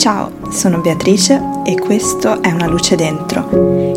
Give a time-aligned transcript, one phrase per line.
[0.00, 3.50] Ciao, sono Beatrice e questo è Una luce dentro,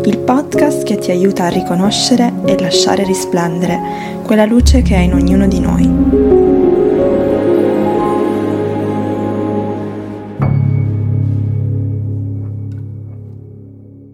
[0.04, 5.14] il podcast che ti aiuta a riconoscere e lasciare risplendere quella luce che è in
[5.14, 5.84] ognuno di noi.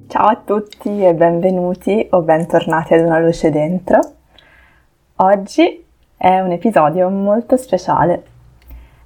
[0.07, 3.99] Ciao a tutti e benvenuti o bentornati ad Una luce dentro.
[5.17, 5.85] Oggi
[6.17, 8.23] è un episodio molto speciale.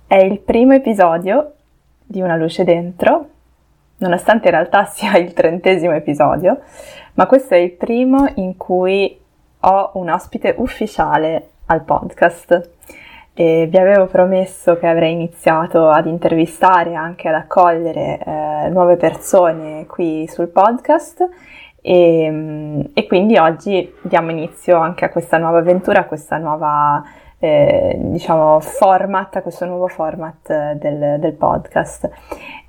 [0.06, 1.53] È il primo episodio
[2.04, 3.28] di Una luce dentro,
[3.98, 6.60] nonostante in realtà sia il trentesimo episodio,
[7.14, 9.18] ma questo è il primo in cui
[9.60, 12.70] ho un ospite ufficiale al podcast.
[13.36, 19.86] E vi avevo promesso che avrei iniziato ad intervistare, anche ad accogliere eh, nuove persone
[19.86, 21.28] qui sul podcast
[21.86, 27.04] e, e, quindi oggi diamo inizio anche a questa nuova avventura, a questa nuova
[27.44, 32.08] eh, diciamo, format, a questo nuovo format eh, del, del podcast.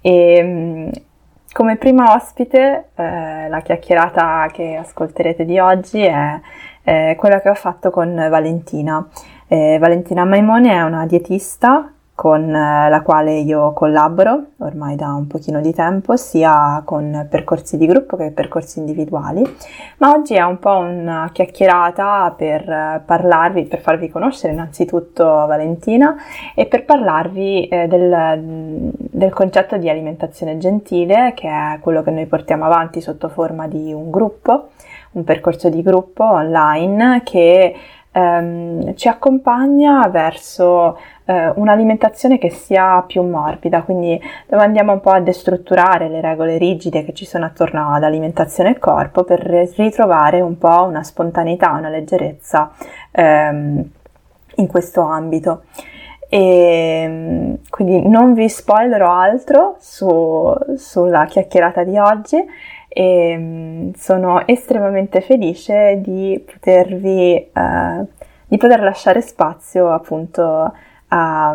[0.01, 0.89] E, mm,
[1.53, 6.39] come prima ospite, eh, la chiacchierata che ascolterete di oggi è,
[6.83, 9.07] è quella che ho fatto con Valentina.
[9.47, 15.27] Eh, Valentina Maimone è una dietista con eh, la quale io collaboro ormai da un
[15.27, 19.43] pochino di tempo, sia con percorsi di gruppo che percorsi individuali,
[19.97, 26.15] ma oggi è un po' una chiacchierata per eh, parlarvi, per farvi conoscere innanzitutto Valentina
[26.55, 32.25] e per parlarvi eh, del, del concetto di alimentazione gentile, che è quello che noi
[32.27, 34.69] portiamo avanti sotto forma di un gruppo,
[35.11, 37.75] un percorso di gruppo online che
[38.15, 45.11] ehm, ci accompagna verso eh, un'alimentazione che sia più morbida, quindi dove andiamo un po'
[45.11, 50.39] a destrutturare le regole rigide che ci sono attorno ad alimentazione e corpo per ritrovare
[50.39, 52.71] un po' una spontaneità, una leggerezza
[53.11, 53.83] ehm,
[54.55, 55.63] in questo ambito.
[56.27, 62.43] E quindi non vi spoilerò altro su, sulla chiacchierata di oggi
[62.97, 68.05] e sono estremamente felice di potervi eh,
[68.47, 70.73] di poter lasciare spazio appunto
[71.07, 71.49] a,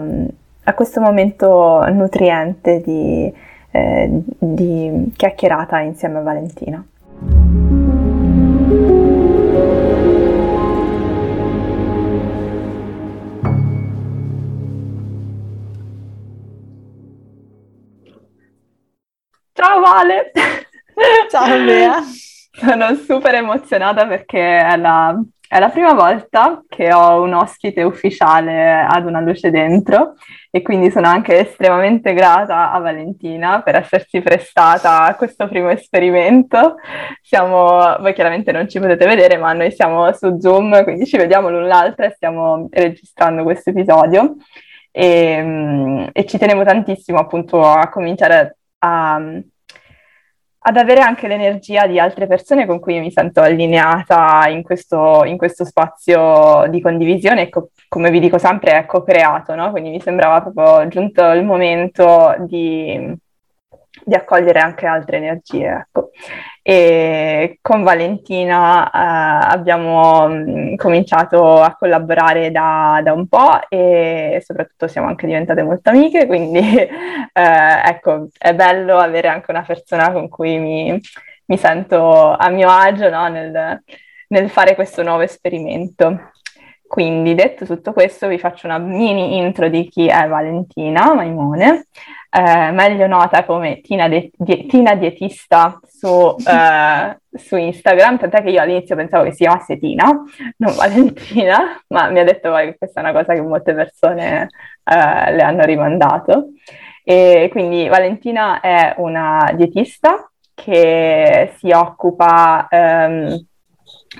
[0.65, 3.33] a questo momento nutriente di,
[3.71, 6.85] eh, di chiacchierata insieme a Valentina.
[19.53, 20.33] Ciao Vale!
[21.31, 22.01] Ciao Bea!
[22.51, 25.17] Sono super emozionata perché è la
[25.51, 30.15] è la prima volta che ho un ospite ufficiale ad una luce dentro
[30.49, 36.77] e quindi sono anche estremamente grata a Valentina per essersi prestata a questo primo esperimento.
[37.21, 41.51] Siamo, voi chiaramente non ci potete vedere, ma noi siamo su Zoom, quindi ci vediamo
[41.51, 44.37] l'un l'altra e stiamo registrando questo episodio.
[44.93, 49.21] E, e ci tenevo tantissimo appunto a cominciare a
[50.63, 55.39] ad avere anche l'energia di altre persone con cui mi sento allineata in questo, in
[55.39, 59.71] questo spazio di condivisione e co- come vi dico sempre è co-creato, no?
[59.71, 63.15] quindi mi sembrava proprio giunto il momento di,
[64.05, 65.87] di accogliere anche altre energie.
[65.89, 66.11] Ecco
[66.63, 74.87] e con Valentina eh, abbiamo mm, cominciato a collaborare da, da, un po' e soprattutto
[74.87, 76.89] siamo anche diventate molto amiche, quindi eh,
[77.33, 81.01] ecco, è bello avere anche una persona con cui mi,
[81.47, 83.29] mi sento a mio agio no?
[83.29, 83.83] nel,
[84.29, 86.31] nel fare questo nuovo esperimento.
[86.91, 91.87] Quindi, detto tutto questo, vi faccio una mini intro di chi è Valentina Maimone,
[92.31, 98.51] eh, meglio nota come Tina, de- die- Tina Dietista su, eh, su, Instagram, tant'è che
[98.51, 100.07] io all'inizio pensavo che si chiamasse Tina,
[100.57, 104.49] non Valentina, ma mi ha detto poi che questa è una cosa che molte persone
[104.83, 106.49] eh, le hanno rimandato.
[107.05, 112.67] E quindi Valentina è una dietista che si occupa...
[112.69, 113.45] Ehm,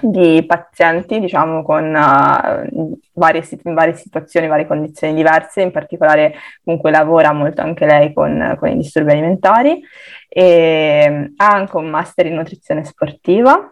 [0.01, 7.33] di pazienti, diciamo, con uh, varie, varie situazioni, varie condizioni diverse, in particolare comunque lavora
[7.33, 9.83] molto anche lei con, con i disturbi alimentari
[10.29, 13.69] e ha anche un master in nutrizione sportiva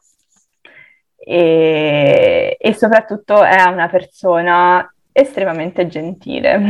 [1.17, 6.61] e, e soprattutto è una persona estremamente gentile.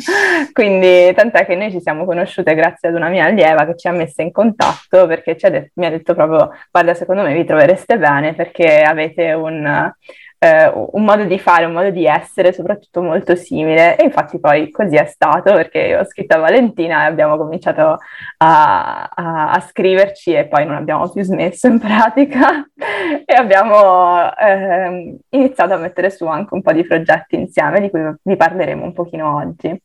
[0.52, 3.92] Quindi tant'è che noi ci siamo conosciute grazie ad una mia allieva che ci ha
[3.92, 8.34] messa in contatto perché de- mi ha detto proprio guarda secondo me vi trovereste bene
[8.34, 9.92] perché avete un,
[10.38, 14.70] eh, un modo di fare, un modo di essere soprattutto molto simile e infatti poi
[14.70, 17.98] così è stato perché ho scritto a Valentina e abbiamo cominciato
[18.38, 22.64] a, a, a scriverci e poi non abbiamo più smesso in pratica
[23.24, 28.00] e abbiamo eh, iniziato a mettere su anche un po' di progetti insieme di cui
[28.22, 29.76] vi parleremo un pochino oggi.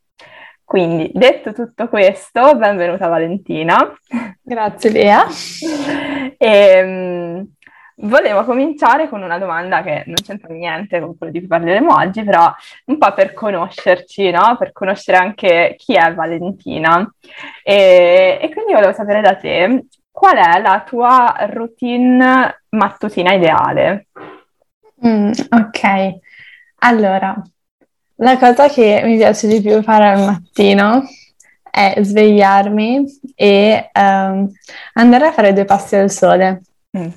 [0.65, 3.77] Quindi, detto tutto questo, benvenuta Valentina.
[4.41, 5.25] Grazie Lea.
[6.37, 7.52] e, ehm,
[7.97, 12.23] volevo cominciare con una domanda che non c'entra niente con quello di cui parleremo oggi,
[12.23, 12.51] però
[12.85, 14.55] un po' per conoscerci, no?
[14.57, 17.11] Per conoscere anche chi è Valentina.
[17.63, 24.07] E, e quindi volevo sapere da te qual è la tua routine mattutina ideale?
[25.05, 26.19] Mm, ok,
[26.79, 27.41] allora,
[28.17, 31.03] la cosa che mi piace di più fare al mattino
[31.69, 33.03] è svegliarmi
[33.35, 34.49] e um,
[34.93, 36.61] andare a fare due passi al sole.
[36.95, 37.09] Mm.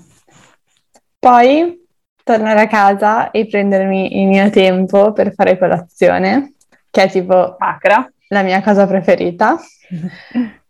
[1.26, 1.84] Poi
[2.22, 6.54] tornare a casa e prendermi il mio tempo per fare colazione,
[6.88, 8.08] che è tipo Sacra.
[8.28, 9.58] la mia cosa preferita.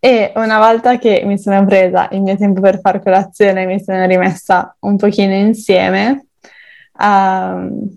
[0.00, 3.84] e una volta che mi sono presa il mio tempo per fare colazione e mi
[3.84, 6.28] sono rimessa un pochino insieme,
[7.00, 7.94] um,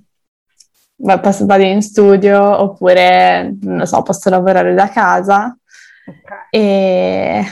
[0.98, 5.58] vado in studio oppure, non so, posso lavorare da casa.
[6.06, 6.48] Okay.
[6.50, 7.44] E,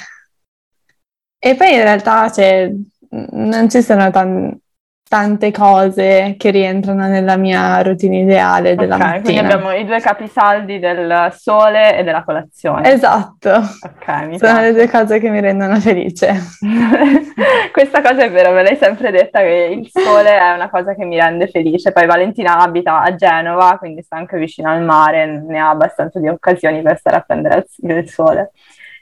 [1.39, 2.69] e poi in realtà cioè,
[3.09, 4.65] non ci sono tanti
[5.07, 9.23] tante cose che rientrano nella mia routine ideale della okay, mattina.
[9.23, 12.91] Quindi abbiamo i due capisaldi del sole e della colazione.
[12.91, 13.49] Esatto.
[13.49, 14.61] Ok, mi Sono piace.
[14.61, 16.33] le due cose che mi rendono felice.
[17.71, 21.05] Questa cosa è vera, me l'hai sempre detta che il sole è una cosa che
[21.05, 21.91] mi rende felice.
[21.91, 26.27] Poi Valentina abita a Genova, quindi sta anche vicino al mare, ne ha abbastanza di
[26.27, 28.51] occasioni per stare a prendere il sole.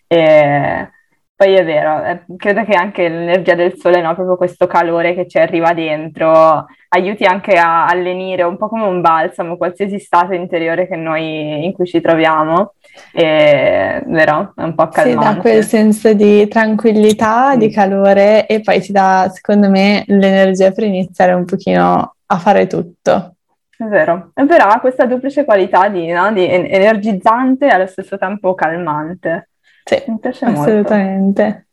[0.08, 0.90] E
[1.38, 4.16] poi è vero, eh, credo che anche l'energia del sole, no?
[4.16, 9.02] proprio questo calore che ci arriva dentro, aiuti anche a allenire un po' come un
[9.02, 12.76] balsamo qualsiasi stato interiore noi, in cui ci troviamo.
[13.12, 14.54] E, vero?
[14.56, 15.28] È un po' calmante.
[15.28, 20.72] Sì, dà quel senso di tranquillità, di calore e poi ti dà, secondo me, l'energia
[20.72, 23.36] per iniziare un pochino a fare tutto.
[23.78, 26.32] È vero, è vero, ha questa duplice qualità di, no?
[26.32, 29.50] di energizzante e allo stesso tempo calmante.
[29.88, 31.68] Sì, mi piace assolutamente.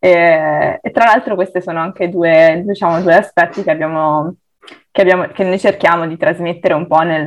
[0.00, 4.34] E, e, tra l'altro questi sono anche due, diciamo, due aspetti che abbiamo,
[4.90, 7.24] che, abbiamo, che noi cerchiamo di trasmettere un po' nel,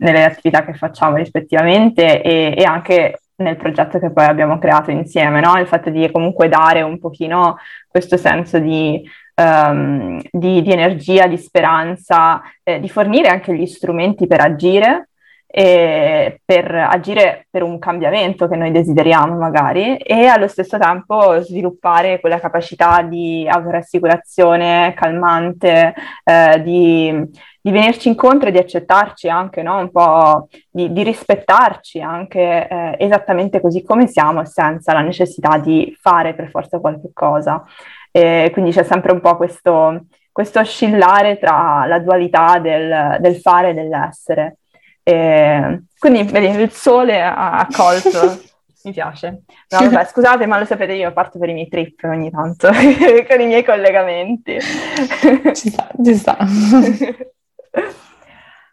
[0.00, 5.40] nelle attività che facciamo rispettivamente e, e, anche nel progetto che poi abbiamo creato insieme,
[5.40, 5.58] no?
[5.58, 9.02] il fatto di comunque dare un pochino questo senso di,
[9.34, 15.09] um, di, di energia, di speranza, eh, di fornire anche gli strumenti per agire
[15.52, 22.38] per agire per un cambiamento che noi desideriamo magari e allo stesso tempo sviluppare quella
[22.38, 25.92] capacità di autorassicurazione calmante,
[26.22, 27.28] eh, di,
[27.60, 29.78] di, venirci incontro e di accettarci anche, no?
[29.78, 35.92] un po' di, di rispettarci anche eh, esattamente così come siamo senza la necessità di
[36.00, 37.64] fare per forza qualche cosa.
[38.12, 43.70] E quindi c'è sempre un po' questo, questo oscillare tra la dualità del, del fare
[43.70, 44.59] e dell'essere.
[45.02, 48.40] E quindi vedi, il sole ha accolto.
[48.82, 49.42] Mi piace.
[49.68, 52.68] No, vabbè, scusate, ma lo sapete, io parto per i miei trip ogni tanto
[53.28, 54.58] con i miei collegamenti.
[54.58, 56.38] Ci sta, ci sta.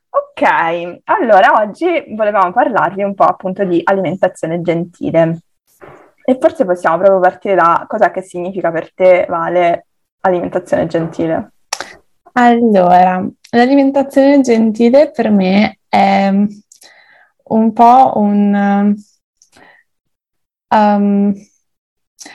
[0.09, 5.39] ok, allora oggi volevamo parlarvi un po' appunto di alimentazione gentile.
[6.23, 9.87] E forse possiamo proprio partire da cosa che significa per te, Vale,
[10.21, 11.51] alimentazione gentile.
[12.33, 16.31] Allora, l'alimentazione gentile per me è
[17.43, 18.95] un po' un...
[20.69, 21.33] Um,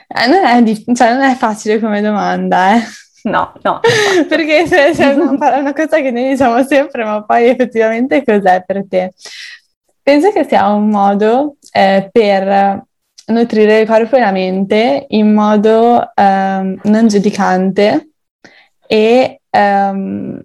[0.08, 2.82] non, è di, cioè, non è facile come domanda, eh.
[3.24, 3.80] No, no.
[4.28, 9.12] Perché è una, una cosa che noi diciamo sempre, ma poi effettivamente cos'è per te?
[10.02, 12.84] Penso che sia un modo eh, per
[13.26, 18.10] nutrire il corpo e la mente in modo um, non giudicante
[18.86, 20.42] e um,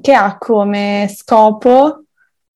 [0.00, 2.04] che ha come scopo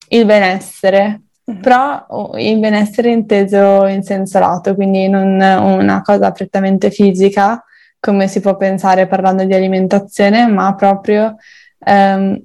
[0.09, 1.61] il benessere, mm-hmm.
[1.61, 7.63] però il benessere inteso in senso lato, quindi non una cosa prettamente fisica,
[7.99, 11.37] come si può pensare parlando di alimentazione, ma proprio
[11.79, 12.39] um,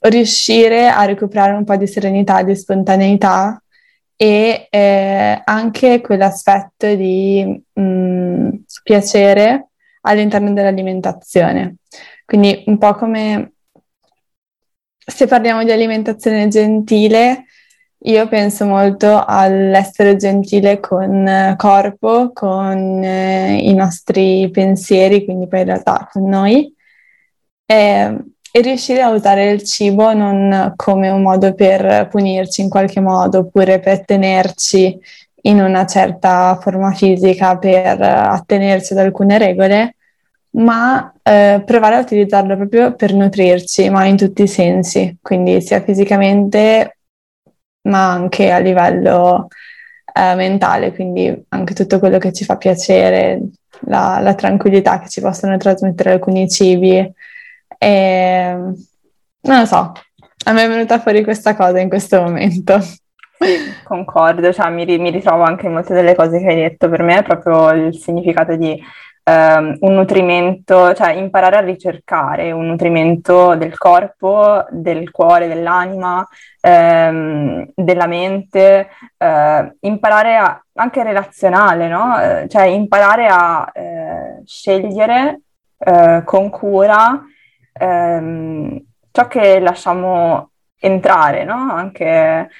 [0.00, 3.60] riuscire a recuperare un po' di serenità, di spontaneità
[4.16, 8.48] e eh, anche quell'aspetto di mh, mm,
[8.82, 9.68] piacere
[10.02, 11.76] all'interno dell'alimentazione.
[12.24, 13.52] Quindi un po' come
[15.04, 17.46] se parliamo di alimentazione gentile,
[18.04, 25.66] io penso molto all'essere gentile con corpo, con eh, i nostri pensieri, quindi poi in
[25.66, 26.74] realtà con noi,
[27.66, 28.16] e,
[28.52, 33.40] e, riuscire a usare il cibo non come un modo per punirci in qualche modo,
[33.40, 34.98] oppure per tenerci
[35.42, 39.96] in una certa forma fisica, per attenerci ad alcune regole,
[40.52, 45.80] ma eh, provare a utilizzarlo proprio per nutrirci, ma in tutti i sensi, quindi sia
[45.82, 46.96] fisicamente
[47.82, 49.48] ma anche a livello
[50.12, 53.40] eh, mentale, quindi anche tutto quello che ci fa piacere,
[53.86, 57.12] la, la tranquillità che ci possono trasmettere alcuni cibi.
[57.78, 58.56] E,
[59.42, 59.92] non lo so,
[60.44, 62.78] a me è venuta fuori questa cosa in questo momento.
[63.84, 66.88] Concordo, cioè, mi, mi, ritrovo anche in molte delle cose che hai detto.
[66.88, 68.78] Per me è proprio il significato di
[69.24, 76.26] um, un nutrimento, cioè imparare a ricercare un nutrimento del corpo, del cuore, dell'anima,
[76.62, 82.14] um, della mente, uh, imparare a, anche relazionale, no?
[82.14, 85.40] Uh, cioè imparare a uh, scegliere
[86.24, 87.22] con cura
[87.80, 88.78] um,
[89.10, 91.72] ciò che lasciamo entrare, no?
[91.72, 92.50] Anche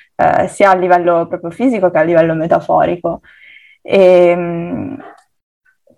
[0.49, 3.21] sia a livello proprio fisico che a livello metaforico.
[3.83, 4.97] E,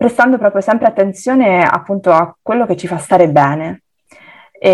[0.02, 3.85] prestando proprio sempre attenzione appunto a quello che ci fa stare bene.
[4.50, 4.71] E,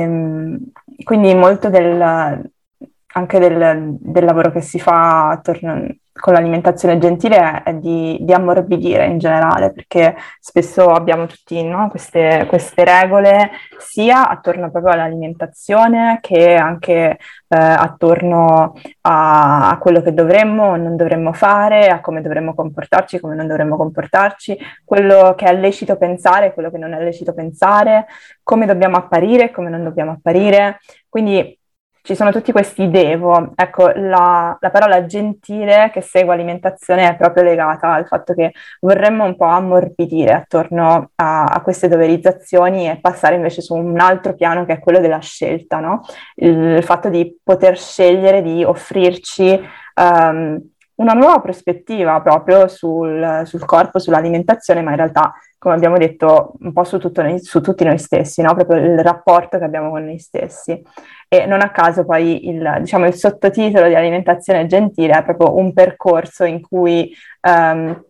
[0.00, 0.58] ehm,
[1.04, 7.74] quindi molto del, anche del, del, lavoro che si fa attorno, con l'alimentazione gentile è
[7.74, 14.70] di, di, ammorbidire in generale, perché spesso abbiamo tutti no, queste, queste, regole sia attorno
[14.70, 21.88] proprio all'alimentazione che anche eh, attorno a, a, quello che dovremmo o non dovremmo fare,
[21.88, 26.78] a come dovremmo comportarci, come non dovremmo comportarci, quello che è lecito pensare, quello che
[26.78, 28.06] non è lecito pensare,
[28.42, 30.78] come dobbiamo apparire, come non dobbiamo apparire.
[31.08, 31.58] Quindi
[32.02, 33.52] ci sono tutti questi devo.
[33.54, 39.24] Ecco, la, la, parola gentile che segue alimentazione è proprio legata al fatto che vorremmo
[39.24, 44.64] un po' ammorbidire attorno a, a queste doverizzazioni e passare invece su un altro piano
[44.64, 46.00] che è quello della scelta, no?
[46.36, 49.60] il, il fatto di poter scegliere di offrirci
[49.94, 50.60] um,
[50.96, 56.72] una nuova prospettiva proprio sul, sul, corpo, sull'alimentazione, ma in realtà, come abbiamo detto, un
[56.72, 58.54] po' su, noi, su tutti noi stessi, no?
[58.54, 60.80] proprio il rapporto che abbiamo con noi stessi.
[61.28, 65.72] E non a caso poi il, diciamo, il sottotitolo di alimentazione gentile è proprio un
[65.72, 68.04] percorso in cui, um,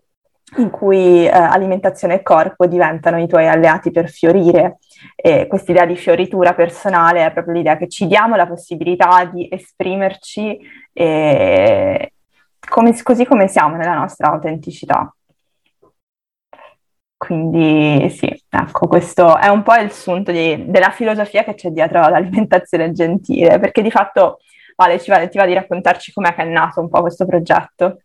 [0.56, 4.78] in cui uh, alimentazione e corpo diventano i tuoi alleati per fiorire.
[5.14, 10.58] E quest'idea di fioritura personale è proprio l'idea che ci diamo la possibilità di esprimerci
[10.92, 12.12] e,
[12.68, 15.14] come, così come siamo nella nostra autenticità.
[17.16, 22.00] Quindi sì, ecco, questo è un po' il sunto di, della filosofia che c'è dietro
[22.08, 24.38] l'alimentazione gentile, perché di fatto
[24.76, 28.00] Vale, ci va, ti va di raccontarci com'è che è nato un po' questo progetto?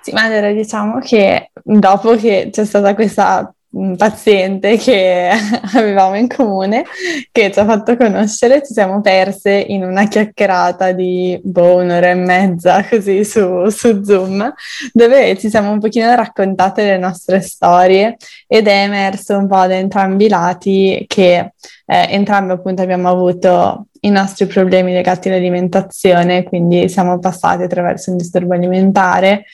[0.00, 5.28] Sì, ma allora diciamo che dopo che c'è stata questa un paziente che
[5.74, 6.84] avevamo in comune
[7.30, 12.14] che ci ha fatto conoscere, ci siamo perse in una chiacchierata di boh, un'ora e
[12.14, 14.52] mezza così su, su Zoom,
[14.92, 19.74] dove ci siamo un pochino raccontate le nostre storie ed è emerso un po' da
[19.74, 21.52] entrambi i lati che
[21.86, 28.16] eh, entrambi appunto abbiamo avuto i nostri problemi legati all'alimentazione, quindi siamo passati attraverso un
[28.16, 29.44] disturbo alimentare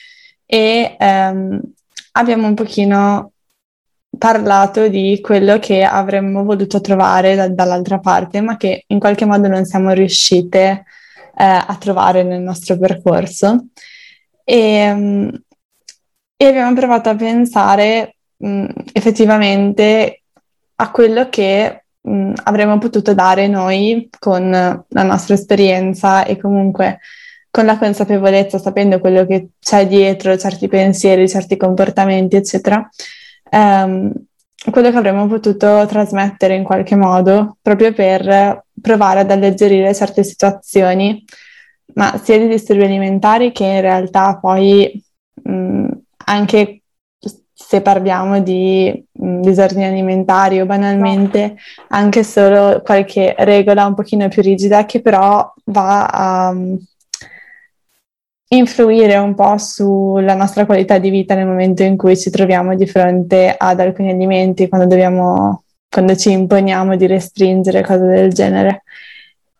[0.45, 1.59] e ehm,
[2.11, 3.31] abbiamo un pochino
[4.17, 9.47] parlato di quello che avremmo voluto trovare da, dall'altra parte, ma che in qualche modo
[9.47, 10.85] non siamo riuscite
[11.37, 13.67] eh, a trovare nel nostro percorso.
[14.43, 15.29] E, mm,
[16.37, 20.23] e abbiamo provato a pensare mh, mm, effettivamente
[20.75, 26.99] a quello che mh, mm, avremmo potuto dare noi con la nostra esperienza e comunque
[27.55, 32.85] con la consapevolezza, sapendo quello che c'è dietro, certi pensieri, certi comportamenti, eccetera,
[33.55, 34.11] ehm,
[34.71, 41.23] quello che avremmo potuto trasmettere in qualche modo proprio per provare ad alleggerire certe situazioni,
[41.95, 45.01] ma sia di disturbi alimentari che in realtà poi
[45.43, 45.87] mh,
[46.25, 46.81] anche
[47.53, 51.55] se parliamo di mh, disordini alimentari o banalmente
[51.89, 56.53] anche solo qualche regola un pochino più rigida che però va a
[58.49, 62.85] influire un po' sulla nostra qualità di vita nel momento in cui ci troviamo di
[62.85, 68.83] fronte ad alcuni alimenti, quando, dobbiamo, quando ci imponiamo di restringere cose del genere.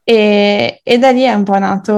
[0.03, 1.93] E, e da lì è un po' nato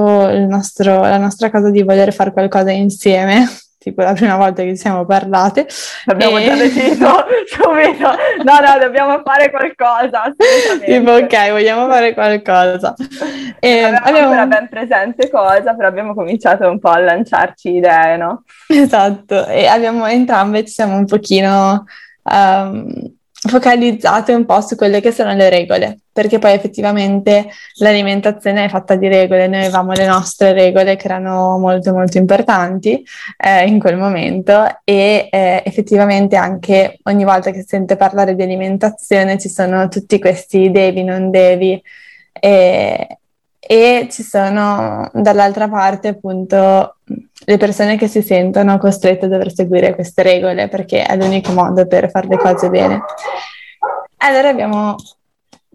[0.46, 3.46] nostro, la nostra cosa di voler fare qualcosa insieme
[3.78, 5.66] tipo la prima volta che ci siamo parlate.
[6.06, 6.44] Abbiamo e...
[6.44, 8.08] già deciso subito,
[8.44, 10.32] no no, dobbiamo fare qualcosa.
[10.84, 12.94] Tipo ok, vogliamo fare qualcosa.
[13.60, 18.16] E abbiamo, abbiamo ancora ben presente cosa, però abbiamo cominciato un po' a lanciarci idee,
[18.16, 18.42] no?
[18.68, 21.84] Esatto, e abbiamo entrambe, ci siamo un pochino...
[22.22, 28.68] Um, focalizzate un po' su quelle che sono le regole, perché poi effettivamente l'alimentazione è
[28.68, 33.06] fatta di regole, noi avevamo le nostre regole che erano molto molto importanti
[33.36, 38.42] eh, in quel momento e eh, effettivamente anche ogni volta che si sente parlare di
[38.42, 41.80] alimentazione ci sono tutti questi devi, non devi
[42.32, 43.18] e,
[43.60, 46.96] e ci sono dall'altra parte appunto
[47.44, 51.86] le persone che si sentono costrette a dover seguire queste regole perché è l'unico modo
[51.86, 53.02] per fare le cose bene.
[54.16, 54.96] Allora abbiamo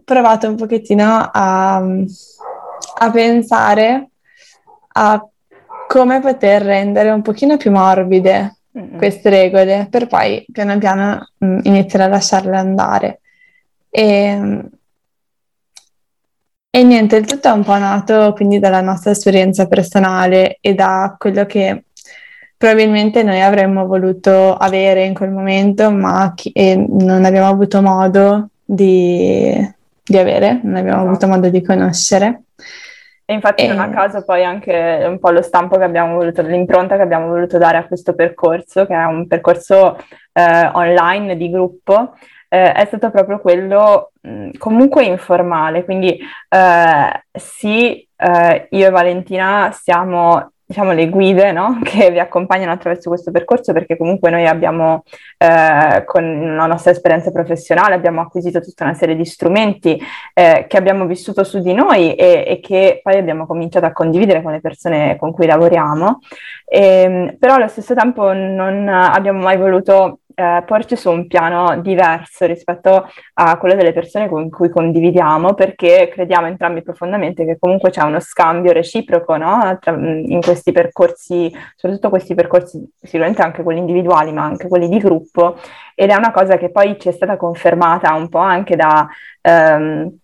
[0.04, 4.08] provato un pochettino a, a pensare
[4.96, 5.28] a
[5.86, 8.96] come poter rendere un pochino più morbide mm-hmm.
[8.96, 13.20] queste regole per poi piano piano mh, mm, iniziare a lasciarle andare.
[13.90, 14.60] E,
[16.70, 21.14] e niente, il tutto è un po' nato quindi dalla nostra esperienza personale e da
[21.16, 21.84] quello che
[22.56, 29.73] probabilmente noi avremmo voluto avere in quel momento, ma che non abbiamo avuto modo di,
[30.04, 31.08] di avere, non abbiamo esatto.
[31.08, 32.42] avuto modo di conoscere.
[33.24, 33.68] E infatti e...
[33.68, 37.28] non a caso poi anche un po' lo stampo che abbiamo voluto, l'impronta che abbiamo
[37.28, 39.96] voluto dare a questo percorso, che è un percorso
[40.32, 42.14] eh, online di gruppo,
[42.48, 46.18] eh, è stato proprio quello mh, comunque informale, quindi
[46.48, 51.80] eh, sì, eh, io e Valentina siamo diciamo, le guide no?
[51.84, 55.04] che vi accompagnano attraverso questo percorso perché comunque noi abbiamo,
[55.38, 60.00] eh, con la nostra esperienza professionale, abbiamo acquisito tutta una serie di strumenti
[60.32, 64.42] eh, che abbiamo vissuto su di noi e, e, che poi abbiamo cominciato a condividere
[64.42, 66.20] con le persone con cui lavoriamo,
[66.64, 71.80] e, ehm, però allo stesso tempo non abbiamo mai voluto eh, porci su un piano
[71.80, 77.90] diverso rispetto a quello delle persone con cui condividiamo, perché crediamo entrambi profondamente che comunque
[77.90, 79.78] c'è uno scambio reciproco no?
[79.80, 84.98] Tra, in questi percorsi, soprattutto questi percorsi, sicuramente anche quelli individuali, ma anche quelli di
[84.98, 85.56] gruppo,
[85.94, 89.08] ed è una cosa che poi ci è stata confermata un po' anche da...
[89.42, 90.18] Um,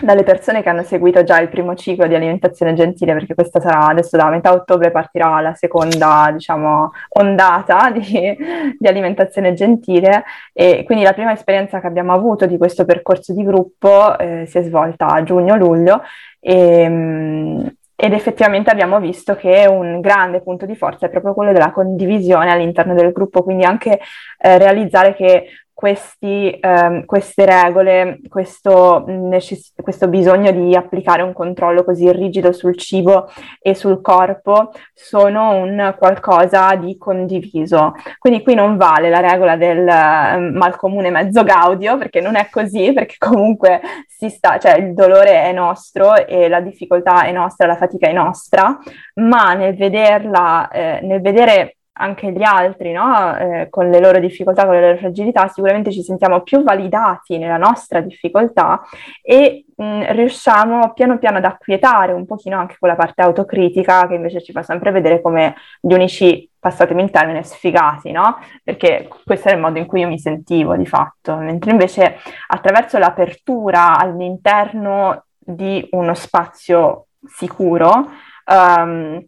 [0.00, 3.86] dalle persone che hanno seguito già il primo ciclo di alimentazione gentile, perché questa sarà
[3.86, 8.36] adesso da metà ottobre partirà la seconda, diciamo, ondata di,
[8.76, 10.24] di alimentazione gentile.
[10.52, 14.58] E quindi la prima esperienza che abbiamo avuto di questo percorso di gruppo eh, si
[14.58, 16.02] è svolta a giugno-luglio
[16.40, 21.52] e, mm, ed effettivamente abbiamo visto che un grande punto di forza è proprio quello
[21.52, 24.00] della condivisione all'interno del gruppo, quindi anche
[24.38, 31.84] eh, realizzare che questi, ehm, queste regole, questo, necess- questo, bisogno di applicare un controllo
[31.84, 33.28] così rigido sul cibo
[33.60, 37.94] e sul corpo sono un qualcosa di condiviso.
[38.18, 42.92] Quindi qui non vale la regola del eh, malcomune mezzo gaudio, perché non è così,
[42.94, 48.08] perché comunque sta, cioè il dolore è nostro e la difficoltà è nostra, la fatica
[48.08, 48.78] è nostra,
[49.14, 53.36] ma nel vederla, eh, nel vedere anche gli altri, no?
[53.36, 57.56] eh, con le loro difficoltà, con le loro fragilità, sicuramente ci sentiamo più validati nella
[57.56, 58.82] nostra difficoltà
[59.22, 64.42] e mh, riusciamo piano piano ad acquietare un pochino anche quella parte autocritica che invece
[64.42, 68.38] ci fa sempre vedere come gli unici, passatemi il termine, sfigati, no?
[68.62, 72.16] Perché questo è il modo in cui io mi sentivo di fatto, mentre invece
[72.48, 78.10] attraverso l'apertura all'interno di uno spazio sicuro,
[78.46, 79.24] um,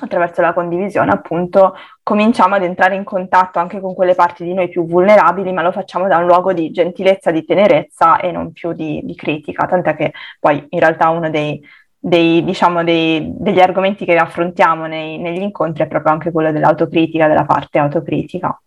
[0.00, 4.68] attraverso la condivisione, appunto, cominciamo ad entrare in contatto anche con quelle parti di noi
[4.68, 8.72] più vulnerabili, ma lo facciamo da un luogo di gentilezza, di tenerezza e non più
[8.72, 11.60] di, di critica, tant'è che poi in realtà uno dei,
[11.98, 17.26] dei, diciamo, dei, degli argomenti che affrontiamo nei, negli incontri è proprio anche quello dell'autocritica,
[17.26, 18.60] della parte autocritica.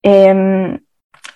[0.00, 0.82] E, ehm,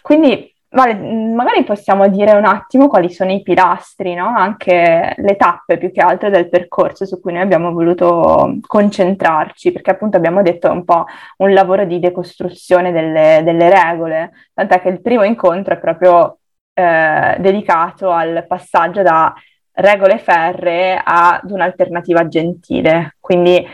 [0.02, 4.26] quindi Vale, magari possiamo dire un attimo quali sono i pilastri, no?
[4.26, 9.92] anche le tappe più che altro del percorso su cui noi abbiamo voluto concentrarci, perché
[9.92, 11.04] appunto abbiamo detto un po'
[11.38, 16.38] un lavoro di decostruzione delle, delle regole, tant'è che il primo incontro è proprio
[16.72, 19.32] eh, dedicato al passaggio da
[19.74, 23.64] regole ferree ad un'alternativa gentile, quindi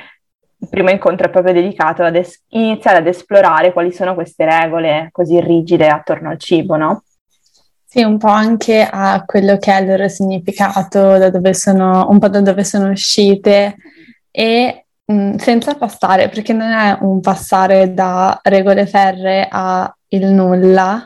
[0.63, 5.09] il primo incontro è proprio dedicato ad es- iniziare ad esplorare quali sono queste regole
[5.11, 7.03] così rigide attorno al cibo, no?
[7.85, 12.19] Sì, un po' anche a quello che è il loro significato, da dove sono, un
[12.21, 13.75] po' da dove sono uscite
[14.31, 20.27] e mh, mm, senza passare, perché non è un passare da regole ferre a il
[20.27, 21.05] nulla,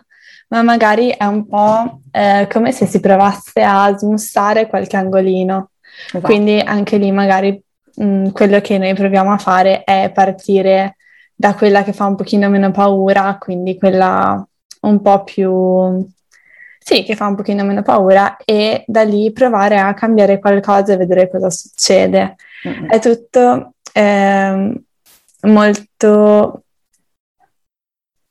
[0.49, 5.71] ma magari è un po' eh, come se si provasse a smussare qualche angolino.
[6.07, 6.27] Esatto.
[6.27, 7.62] Quindi anche lì magari
[7.96, 10.96] mh, mm, quello che noi proviamo a fare è partire
[11.35, 14.46] da quella che fa un pochino meno paura, quindi quella
[14.83, 16.12] un po' più...
[16.78, 20.96] Sì, che fa un pochino meno paura e da lì provare a cambiare qualcosa e
[20.98, 22.37] vedere cosa succede.
[22.68, 22.88] Mm-hmm.
[22.88, 24.80] È tutto eh,
[25.42, 26.62] molto...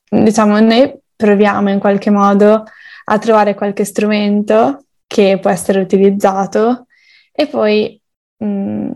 [0.10, 2.64] Diciamo, noi proviamo in qualche modo
[3.06, 6.86] a trovare qualche strumento che può essere utilizzato
[7.32, 8.00] e poi
[8.38, 8.92] mh, mm,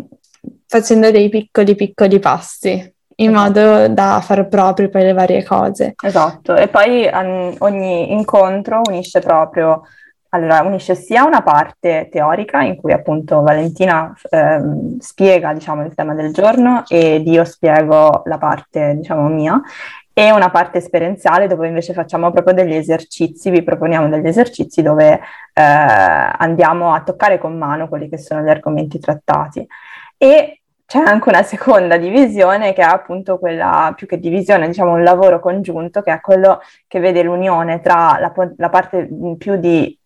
[0.66, 3.60] facendo dei piccoli piccoli passi in esatto.
[3.60, 5.96] modo da far proprio poi le varie cose.
[6.02, 9.84] Esatto, e poi um, ogni incontro unisce proprio
[10.30, 16.14] allora, unisce sia una parte teorica in cui appunto Valentina ehm, spiega diciamo, il tema
[16.14, 19.62] del giorno ed io spiego la parte diciamo, mia
[20.14, 25.14] e una parte esperienziale dove invece facciamo proprio degli esercizi, vi proponiamo degli esercizi dove
[25.54, 29.66] eh, andiamo a toccare con mano quelli che sono gli argomenti trattati.
[30.18, 35.04] E c'è anche una seconda divisione che è appunto quella, più che divisione, diciamo un
[35.04, 39.98] lavoro congiunto, che è quello che vede l'unione tra la, la parte più di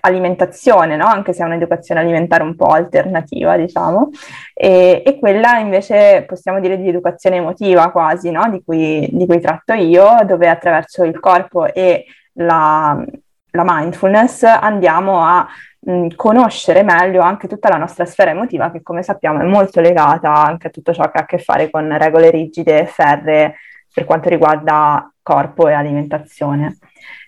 [0.00, 1.06] alimentazione, no?
[1.06, 4.10] anche se è un'educazione alimentare un po' alternativa, diciamo,
[4.54, 8.48] e, e quella invece possiamo dire di educazione emotiva quasi, no?
[8.48, 13.04] di, cui, di, cui, tratto io, dove attraverso il corpo e la,
[13.50, 15.46] la mindfulness andiamo a
[15.80, 20.32] mh, conoscere meglio anche tutta la nostra sfera emotiva che come sappiamo è molto legata
[20.32, 23.56] anche a tutto ciò che ha a che fare con regole rigide e ferre
[23.92, 26.78] per quanto riguarda corpo e alimentazione.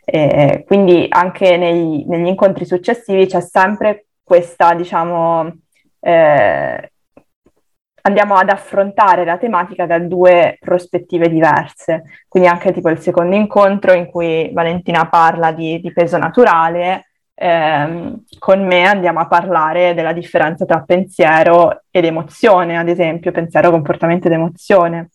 [0.05, 5.53] Eh, quindi anche nei, negli incontri successivi c'è sempre questa, diciamo,
[6.01, 6.91] eh,
[8.03, 12.05] andiamo ad affrontare la tematica da due prospettive diverse.
[12.29, 17.10] Quindi anche tipo il secondo incontro in cui Valentina parla di, di peso naturale,
[17.41, 23.71] ehm, con me andiamo a parlare della differenza tra pensiero ed emozione, ad esempio, pensiero,
[23.71, 25.09] comportamento ed emozione.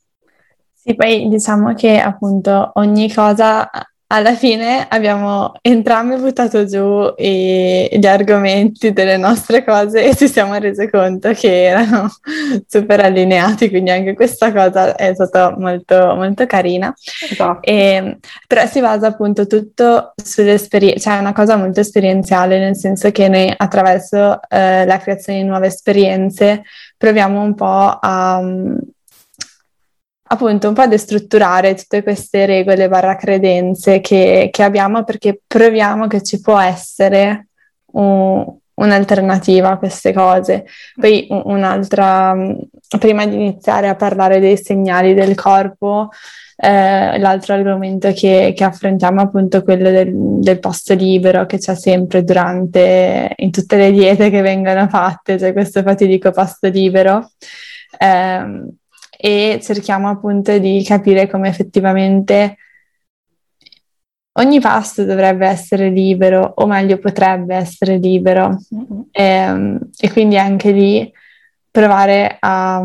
[0.74, 3.70] Sì, poi diciamo che appunto ogni cosa
[4.08, 10.54] alla fine abbiamo entrambi buttato giù i, gli argomenti delle nostre cose e ci siamo
[10.56, 12.10] resi conto che erano
[12.68, 16.94] super allineati, quindi anche questa cosa è stata molto, molto carina.
[17.30, 17.62] Esatto.
[17.62, 23.10] E, però si basa appunto tutto sull'esperienza, cioè è una cosa molto esperienziale, nel senso
[23.12, 26.62] che noi attraverso eh, la creazione di nuove esperienze
[26.96, 28.40] proviamo un po' a
[30.36, 36.08] appunto un po' a destrutturare tutte queste regole barra credenze che, che abbiamo perché proviamo
[36.08, 37.48] che ci può essere
[37.94, 38.46] un,
[38.76, 40.66] un'alternativa a queste cose.
[40.96, 42.36] Poi un'altra,
[43.00, 46.10] prima di iniziare a parlare dei segnali del corpo,
[46.58, 51.76] eh, l'altro argomento che, che, affrontiamo è appunto quello del, del, posto libero che c'è
[51.76, 57.32] sempre durante, in tutte le diete che vengono fatte, c'è questo fatidico posto libero.
[57.98, 58.74] Eh,
[59.18, 62.58] e cerchiamo appunto di capire come effettivamente
[64.38, 68.60] ogni pasto dovrebbe essere libero, o meglio potrebbe essere libero.
[68.74, 69.02] Mm-hmm.
[69.12, 71.12] E, ehm, e, quindi anche lì
[71.70, 72.84] provare a...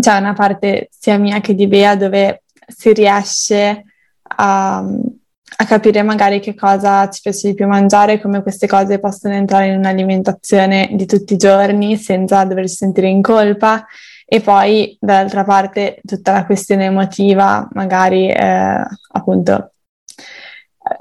[0.00, 3.84] C'è una parte sia mia che di Bea dove si riesce
[4.22, 9.34] a, a capire magari che cosa ci piace di più mangiare, come queste cose possono
[9.34, 13.84] entrare in un'alimentazione di tutti i giorni senza doversi sentire in colpa
[14.32, 19.72] e poi dall'altra parte tutta la questione emotiva, magari eh, appunto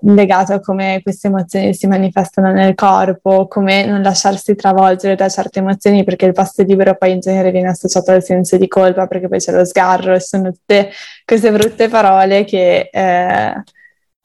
[0.02, 5.60] legato a come queste emozioni si manifestano nel corpo, come non lasciarsi travolgere da certe
[5.60, 9.30] emozioni, perché il pasto libero poi in genere viene associato al senso di colpa, perché
[9.30, 10.90] poi c'è lo sgarro e sono tutte
[11.24, 13.64] queste brutte parole che eh,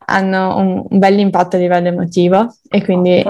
[0.09, 3.25] hanno un, un bel impatto a livello emotivo e quindi...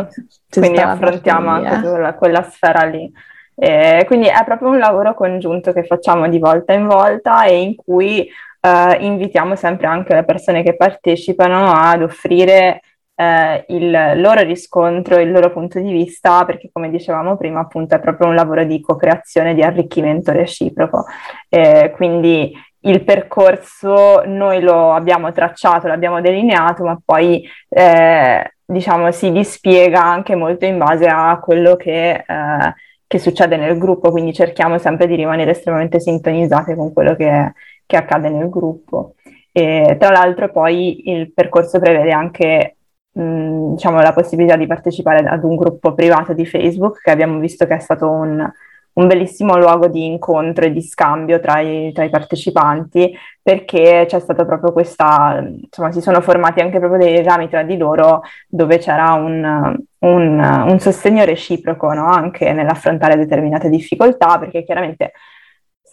[0.49, 3.13] Quindi affrontiamo anche quella, quella sfera lì.
[3.59, 7.75] Eh, quindi è proprio un lavoro congiunto che facciamo di volta in volta e in
[7.75, 8.29] cui
[8.61, 12.81] eh, invitiamo sempre anche le persone che partecipano ad offrire
[13.15, 13.91] eh, il
[14.21, 18.35] loro riscontro, il loro punto di vista, perché come dicevamo prima appunto è proprio un
[18.35, 21.07] lavoro di co-creazione, di arricchimento reciproco.
[21.49, 29.33] Eh, quindi il percorso noi lo abbiamo tracciato, l'abbiamo delineato, ma poi eh, diciamo si
[29.33, 32.75] dispiega anche molto in base a quello che eh,
[33.07, 37.53] che succede nel gruppo, quindi cerchiamo sempre di rimanere estremamente sintonizzate con quello che,
[37.87, 39.15] che accade nel gruppo.
[39.53, 42.77] E, tra l'altro poi il percorso prevede anche
[43.13, 47.67] mh, diciamo, la possibilità di partecipare ad un gruppo privato di Facebook che abbiamo visto
[47.67, 48.51] che è stato un,
[48.97, 54.19] un bellissimo luogo di incontro e di scambio tra i, tra i, partecipanti perché c'è
[54.19, 58.79] stata proprio questa, insomma si sono formati anche proprio dei legami tra di loro dove
[58.79, 62.07] c'era un, un, un sostegno reciproco no?
[62.07, 65.13] anche nell'affrontare determinate difficoltà perché chiaramente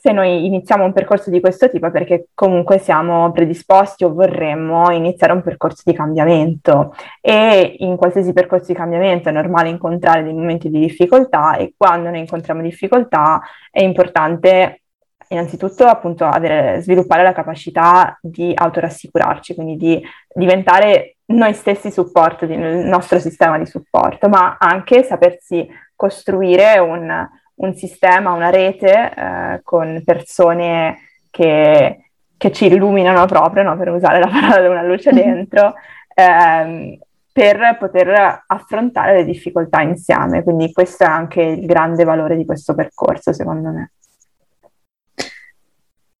[0.03, 5.31] se noi iniziamo un percorso di questo tipo perché comunque siamo predisposti o vorremmo iniziare
[5.31, 6.93] un percorso di cambiamento.
[7.21, 12.09] E in qualsiasi percorso di cambiamento è normale incontrare dei momenti di difficoltà e quando
[12.09, 14.81] noi incontriamo difficoltà è importante
[15.29, 22.59] innanzitutto appunto avere, sviluppare la capacità di autorassicurarci, quindi di diventare noi stessi supporto del
[22.59, 27.25] nostro sistema di supporto, ma anche sapersi costruire un
[27.63, 33.77] un sistema, una rete eh, con persone che, che, ci illuminano proprio, no?
[33.77, 35.73] per usare la parola di una luce dentro,
[36.13, 36.97] ehm,
[37.31, 40.43] per poter affrontare le difficoltà insieme.
[40.43, 43.91] Quindi questo è anche il grande valore di questo percorso, secondo me.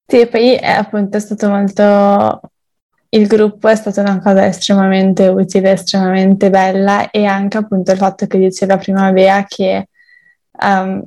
[0.06, 2.40] Sì, poi è appunto è stato molto...
[3.10, 8.26] Il gruppo è stata una cosa estremamente utile, estremamente bella e anche appunto il fatto
[8.26, 9.88] che diceva prima Bea che
[10.62, 11.00] um,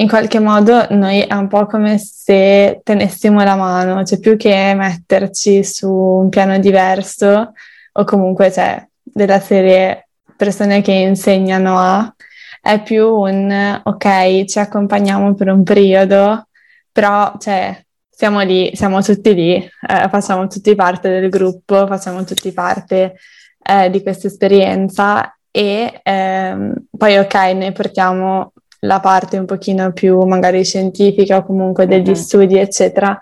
[0.00, 4.74] in qualche modo noi è un po' come se tenessimo la mano, cioè più che
[4.74, 7.52] metterci su un piano diverso
[7.92, 12.14] o comunque cioè, della serie persone che insegnano a,
[12.60, 16.48] è più un ok, ci accompagniamo per un periodo,
[16.92, 17.80] però cioè,
[18.10, 23.16] siamo lì, siamo tutti lì, eh, facciamo tutti parte del gruppo, facciamo tutti parte
[23.62, 30.20] eh, di questa esperienza e ehm, poi ok, noi portiamo la parte un pochino più
[30.22, 32.14] magari scientifica o comunque degli mm-hmm.
[32.14, 33.18] studi, eccetera,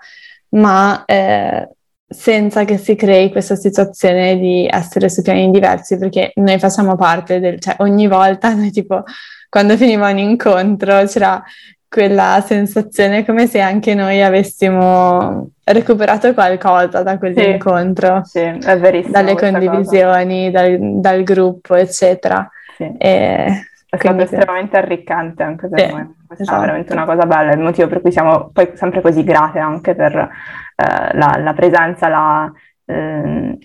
[0.51, 1.69] ma eh,
[2.07, 7.41] senza che si crei questa situazione di essere su piani diversi, perché noi facciamo parte
[7.41, 9.03] del, cioè ogni volta noi tipo
[9.49, 11.43] quando finiva un incontro c'era
[11.89, 19.13] quella sensazione come se anche noi avessimo recuperato qualcosa da quell'incontro, sì, sì, è verissimo.
[19.13, 22.51] Dalle condivisioni, dal, dal, gruppo, eccetera.
[22.77, 22.93] Sì.
[22.99, 26.15] E è stato estremamente arricchente anche per sì, noi.
[26.27, 26.59] Questa esatto.
[26.59, 29.95] è veramente una cosa bella, il motivo per cui siamo poi sempre così grate anche
[29.95, 32.53] per eh, la, la, presenza, la,
[32.87, 33.59] eh,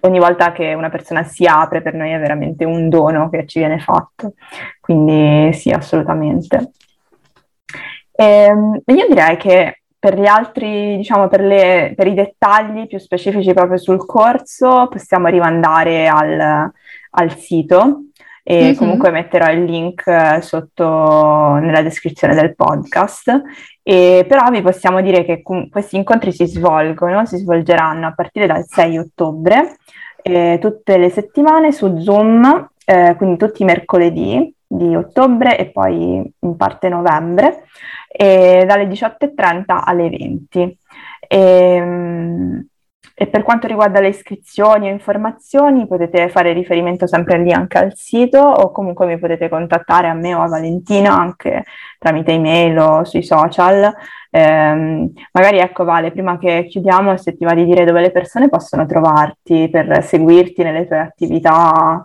[0.00, 3.58] ogni volta che una persona si apre per noi è veramente un dono che ci
[3.58, 4.34] viene fatto.
[4.80, 6.72] Quindi sì, assolutamente.
[8.12, 12.98] E, ehm, io direi che per gli altri, diciamo, per, le, per, i dettagli più
[12.98, 16.70] specifici proprio sul corso, possiamo rimandare al,
[17.10, 18.10] al sito
[18.46, 18.74] e mm-hmm.
[18.74, 23.42] comunque metterò il link eh, sotto nella descrizione del podcast.
[23.82, 28.46] E, però vi possiamo dire che com- questi incontri si svolgono, si svolgeranno a partire
[28.46, 29.76] dal 6 ottobre,
[30.22, 36.22] eh, tutte le settimane su Zoom, eh, quindi tutti i mercoledì di ottobre e poi
[36.40, 37.64] in parte novembre,
[38.16, 40.78] dalle 18.30 alle 20.
[41.26, 42.66] E, ehm,
[43.14, 47.94] e per quanto riguarda le iscrizioni o informazioni potete fare riferimento sempre lì anche al
[47.94, 51.64] sito o comunque mi potete contattare a me o a Valentina anche
[51.98, 53.92] tramite email o sui social.
[54.30, 58.48] Eh, magari ecco Vale, prima che chiudiamo, se ti va di dire dove le persone
[58.48, 62.04] possono trovarti per seguirti nelle tue attività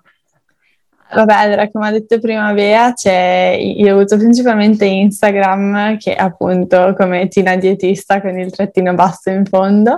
[1.12, 6.94] Vabbè, allora, come ha detto prima Bea, c'è, io uso principalmente Instagram, che è appunto
[6.96, 9.98] come Tina Dietista con il trattino basso in fondo,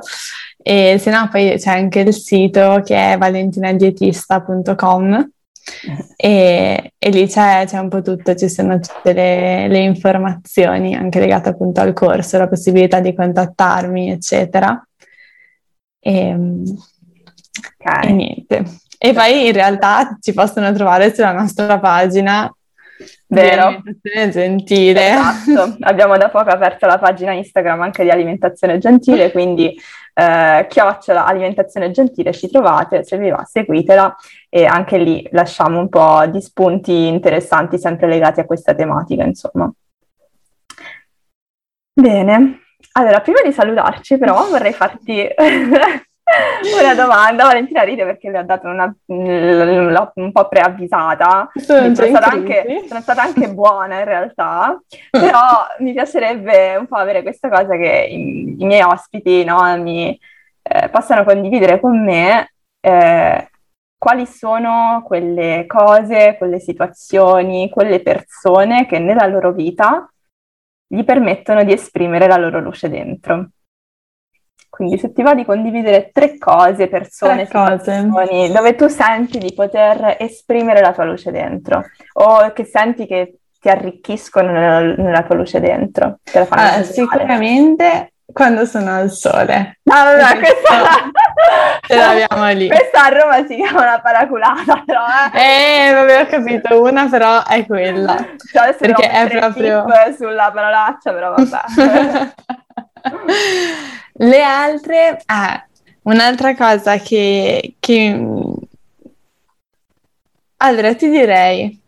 [0.57, 5.29] e se no poi c'è anche il sito che è valentinadietista.com
[6.15, 11.19] e, e, lì c'è, c'è, un po' tutto, ci sono tutte le, le, informazioni anche
[11.19, 14.85] legate appunto al corso, la possibilità di contattarmi, eccetera.
[15.99, 16.35] E,
[17.79, 18.09] okay.
[18.09, 18.65] e niente.
[19.03, 22.53] E poi in realtà ci possono trovare sulla nostra pagina
[23.25, 23.63] Vero.
[23.63, 25.09] Alimentazione gentile.
[25.09, 29.75] Esatto, abbiamo da poco aperto la pagina Instagram anche di alimentazione gentile, quindi
[30.13, 34.15] eh, chiocciola alimentazione gentile ci trovate, se vi va seguitela
[34.49, 39.71] e anche lì lasciamo un po' di spunti interessanti sempre legati a questa tematica, insomma.
[41.93, 42.59] Bene,
[42.91, 45.27] allora prima di salutarci però vorrei farti
[46.81, 52.31] una domanda, Valentina ride perché le ho dato una, l'ho un po' preavvisata, sono, stata
[52.31, 55.39] anche, sono, stata anche, buona in realtà, però
[55.79, 60.17] mi piacerebbe un po' avere questa cosa che i, i miei ospiti no, mi
[60.61, 63.49] eh, possano condividere con me eh,
[63.97, 70.11] quali sono quelle cose, quelle situazioni, quelle persone che nella loro vita
[70.87, 73.49] gli permettono di esprimere la loro luce dentro.
[74.71, 78.07] Quindi se ti va di condividere tre cose, persone, tre cose.
[78.07, 83.67] dove tu senti di poter esprimere la tua luce dentro o che senti che ti
[83.67, 86.19] arricchiscono nella, nella tua luce dentro.
[86.33, 89.79] Allora, sicuramente quando sono al sole.
[89.83, 91.11] No, no, no, questa...
[91.85, 92.69] Ce l'abbiamo lì.
[92.69, 95.01] Questa a Roma si chiama una paraculata, però.
[95.33, 98.15] Eh, eh vabbè, ho capito, una però è quella.
[98.51, 99.85] Cioè, Perché è proprio...
[100.17, 102.33] sulla parolaccia, però vabbè.
[104.21, 105.65] Le altre, ah,
[106.03, 108.25] un'altra cosa che, che...
[110.57, 111.81] Allora, ti direi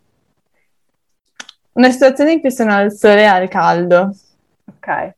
[1.74, 4.16] una situazione in cui sono al sole e al caldo.
[4.66, 5.14] Ok.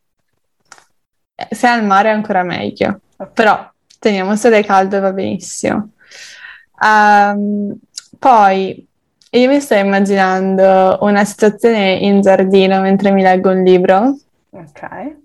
[1.51, 3.34] Se al mare è ancora meglio, okay.
[3.34, 5.91] però teniamo sole e caldo va benissimo.
[6.82, 7.78] Um,
[8.19, 8.86] poi
[9.30, 14.17] io mi sto immaginando una situazione in giardino mentre mi leggo un libro.
[14.49, 15.23] Ok.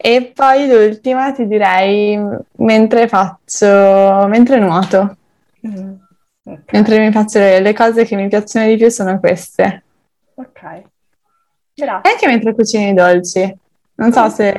[0.00, 2.16] E poi l'ultima ti direi
[2.58, 5.16] mentre faccio, mentre nuoto.
[5.66, 5.94] Mm.
[6.44, 6.64] Okay.
[6.70, 9.82] Mentre mi piacciono le cose che mi piacciono di più sono queste.
[10.34, 10.82] Ok.
[11.74, 12.12] Grazie.
[12.12, 13.56] Anche mentre cucini i dolci.
[13.96, 14.52] Non so se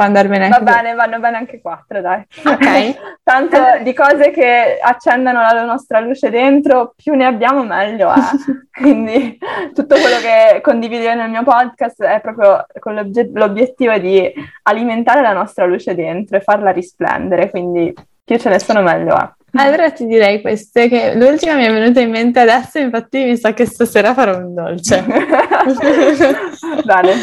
[0.00, 2.24] può andare bene anche Va bene, vanno bene anche quattro, dai.
[2.44, 3.18] Ok.
[3.22, 8.20] Tanto di cose che accendano la nostra luce dentro, più ne abbiamo meglio è.
[8.72, 9.36] Quindi
[9.74, 14.32] tutto quello che condivido nel mio podcast è proprio con l'obiettivo di
[14.62, 17.92] alimentare la nostra luce dentro e farla risplendere, quindi
[18.24, 19.28] più ce ne sono meglio è.
[19.52, 23.52] Allora ti direi queste, che l'ultima mi è venuta in mente adesso, infatti mi sa
[23.52, 25.04] che stasera farò un dolce.
[26.84, 27.14] Bene,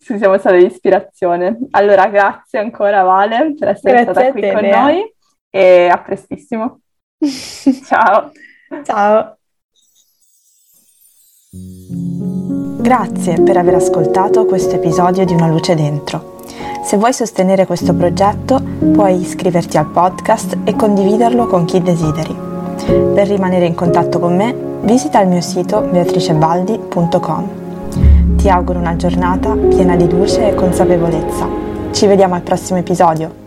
[0.00, 1.58] ci siamo state di ispirazione.
[1.70, 4.82] Allora, grazie ancora Vale per essere grazie stata qui te, con Lea.
[4.82, 5.14] noi
[5.50, 6.80] e a prestissimo.
[7.86, 8.32] Ciao.
[8.84, 9.36] Ciao.
[12.80, 16.38] Grazie per aver ascoltato questo episodio di Una luce dentro.
[16.82, 18.60] Se vuoi sostenere questo progetto,
[18.92, 22.34] puoi iscriverti al podcast e condividerlo con chi desideri.
[23.14, 27.48] Per rimanere in contatto con me, visita il mio sito beatricebaldi.com.
[28.36, 31.46] Ti auguro una giornata piena di luce e consapevolezza.
[31.92, 33.39] Ci vediamo al prossimo episodio.